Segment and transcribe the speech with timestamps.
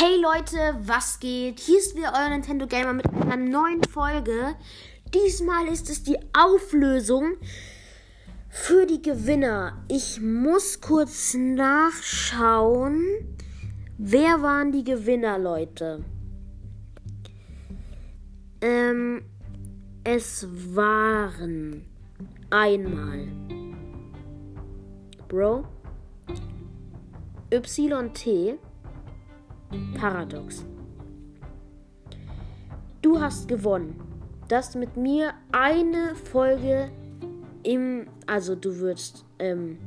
[0.00, 1.58] Hey Leute, was geht?
[1.58, 4.54] Hier ist wieder euer Nintendo Gamer mit einer neuen Folge.
[5.12, 7.32] Diesmal ist es die Auflösung
[8.48, 9.84] für die Gewinner.
[9.88, 13.02] Ich muss kurz nachschauen.
[13.96, 16.04] Wer waren die Gewinner, Leute?
[18.60, 19.24] Ähm,
[20.04, 20.46] es
[20.76, 21.84] waren
[22.50, 23.26] einmal
[25.26, 25.64] Bro,
[27.50, 28.60] YT,
[29.94, 30.64] Paradox.
[33.02, 34.00] Du hast gewonnen.
[34.48, 36.90] Das mit mir eine Folge
[37.62, 39.78] im, also du würdest ähm,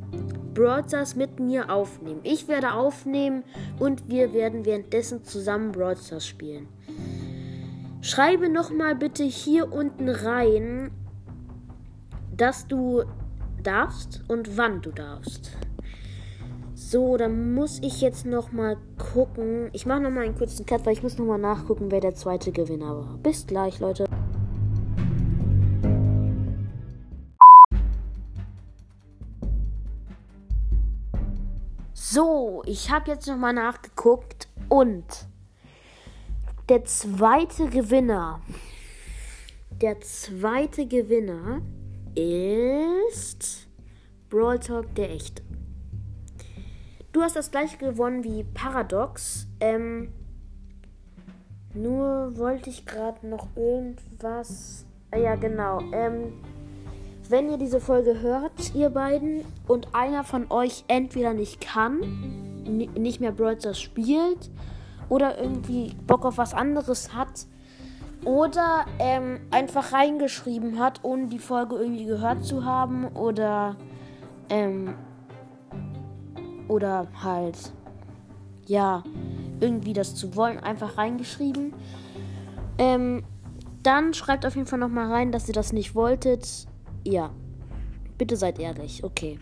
[0.53, 2.19] Broadstars mit mir aufnehmen.
[2.23, 3.43] Ich werde aufnehmen
[3.79, 6.67] und wir werden währenddessen zusammen Broadstars spielen.
[8.01, 10.91] Schreibe nochmal bitte hier unten rein,
[12.35, 13.03] dass du
[13.63, 15.51] darfst und wann du darfst.
[16.91, 18.75] So, dann muss ich jetzt noch mal
[19.13, 19.69] gucken.
[19.71, 22.15] Ich mache noch mal einen kurzen Cut, weil ich muss noch mal nachgucken, wer der
[22.15, 23.17] zweite Gewinner war.
[23.19, 24.03] Bis gleich, Leute.
[31.93, 35.05] So, ich habe jetzt noch mal nachgeguckt und
[36.67, 38.41] der zweite Gewinner,
[39.81, 41.61] der zweite Gewinner
[42.15, 43.69] ist
[44.29, 45.41] Brawl Talk der echte.
[47.21, 49.45] Du hast das gleiche gewonnen wie Paradox.
[49.59, 50.11] Ähm,
[51.75, 54.87] nur wollte ich gerade noch irgendwas.
[55.11, 55.81] Ah, ja, genau.
[55.91, 56.33] Ähm,
[57.29, 61.99] wenn ihr diese Folge hört, ihr beiden, und einer von euch entweder nicht kann,
[62.65, 64.49] nicht mehr Brawl spielt,
[65.07, 67.45] oder irgendwie Bock auf was anderes hat,
[68.25, 73.75] oder ähm, einfach reingeschrieben hat, ohne die Folge irgendwie gehört zu haben, oder
[74.49, 74.95] ähm,
[76.71, 77.73] oder halt,
[78.65, 79.03] ja,
[79.59, 81.73] irgendwie das zu wollen, einfach reingeschrieben.
[82.77, 83.23] Ähm,
[83.83, 86.65] dann schreibt auf jeden Fall nochmal rein, dass ihr das nicht wolltet.
[87.03, 87.31] Ja,
[88.17, 89.37] bitte seid ehrlich, okay.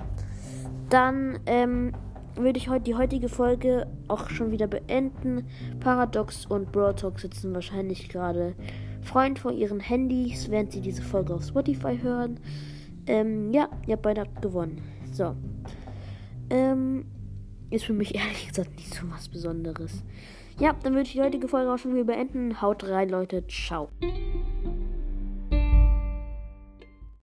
[0.89, 1.93] Dann ähm,
[2.35, 5.45] würde ich heute die heutige Folge auch schon wieder beenden.
[5.79, 8.55] Paradox und Broadtalk sitzen wahrscheinlich gerade
[9.03, 12.39] Freund vor ihren Handys, während sie diese Folge auf Spotify hören.
[13.05, 14.81] Ähm, ja, ihr habt beide gewonnen.
[15.11, 15.35] So.
[16.49, 17.05] Ähm,
[17.69, 20.03] ist für mich ehrlich gesagt nicht so was Besonderes.
[20.59, 22.61] Ja, dann würde ich die heutige Folge auch schon wieder beenden.
[22.61, 23.45] Haut rein, Leute.
[23.47, 23.89] Ciao.